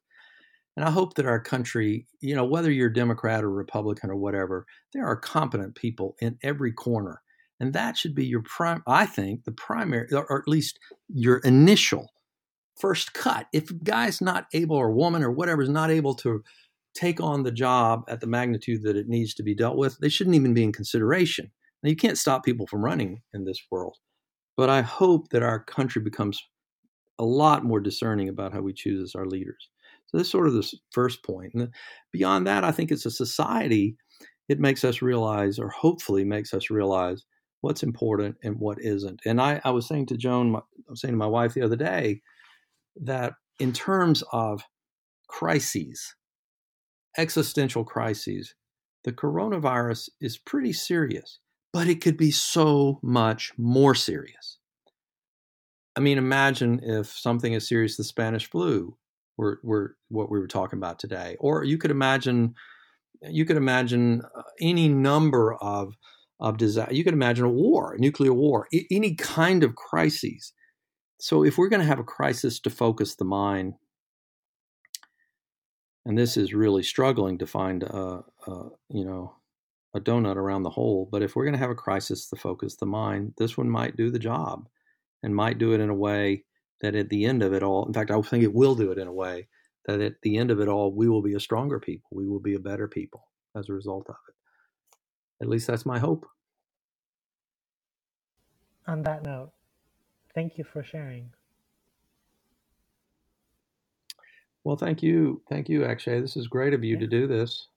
[0.77, 4.67] And I hope that our country, you know, whether you're Democrat or Republican or whatever,
[4.93, 7.23] there are competent people in every corner.
[7.61, 12.11] And that should be your prime, I think, the primary, or at least your initial
[12.77, 13.47] first cut.
[13.53, 16.43] If a guy's not able or woman or whatever is not able to
[16.95, 20.09] take on the job at the magnitude that it needs to be dealt with, they
[20.09, 21.53] shouldn't even be in consideration.
[21.85, 23.99] Now, you can't stop people from running in this world,
[24.57, 26.43] but I hope that our country becomes
[27.19, 29.69] a lot more discerning about how we choose as our leaders.
[30.07, 31.53] So that's sort of the first point.
[31.55, 31.69] And
[32.11, 33.97] beyond that, I think it's a society.
[34.49, 37.23] It makes us realize, or hopefully makes us realize,
[37.61, 39.21] what's important and what isn't.
[39.25, 41.63] And I, I was saying to Joan, my, I was saying to my wife the
[41.63, 42.21] other day
[42.97, 44.63] that in terms of
[45.29, 46.15] crises,
[47.17, 48.55] existential crises,
[49.05, 51.41] the coronavirus is pretty serious,
[51.75, 54.59] but it could be so much more serious.
[55.97, 58.97] I mean, imagine if something as serious as the Spanish flu
[59.37, 62.55] were, were what we were talking about today, or you could imagine
[63.23, 65.95] you could imagine uh, any number of
[66.39, 66.95] of disaster.
[66.95, 70.53] You could imagine a war, a nuclear war, I- any kind of crises.
[71.19, 73.75] So if we're going to have a crisis to focus the mind,
[76.05, 79.35] and this is really struggling to find a, a you know
[79.95, 82.77] a donut around the hole, but if we're going to have a crisis to focus
[82.77, 84.69] the mind, this one might do the job,
[85.23, 86.45] and might do it in a way
[86.81, 88.99] that at the end of it all, in fact, I think it will do it
[88.99, 89.49] in a way
[89.87, 92.09] that at the end of it all, we will be a stronger people.
[92.13, 94.35] We will be a better people as a result of it.
[95.45, 96.27] At least that's my hope.
[98.87, 99.53] On that note,
[100.35, 101.31] thank you for sharing.
[104.65, 105.43] Well, thank you.
[105.49, 106.21] Thank you, Akshay.
[106.21, 107.01] This is great of you Yeah.
[107.01, 107.69] to do this.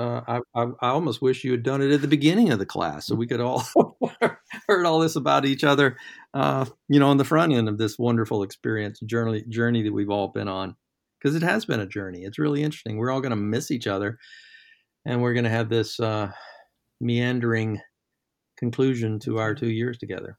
[0.00, 2.64] Uh, I, I, I almost wish you had done it at the beginning of the
[2.64, 3.62] class so we could all
[4.66, 5.98] heard all this about each other,
[6.32, 10.08] uh, you know, on the front end of this wonderful experience journey journey that we've
[10.08, 10.74] all been on.
[11.20, 12.24] Because it has been a journey.
[12.24, 12.96] It's really interesting.
[12.96, 14.18] We're all going to miss each other,
[15.04, 16.32] and we're going to have this uh,
[16.98, 17.78] meandering
[18.56, 20.38] conclusion to our two years together.